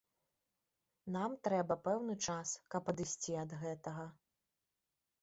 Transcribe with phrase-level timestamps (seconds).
[1.17, 4.11] Нам трэба пэўны час, каб адысці ад гэтага.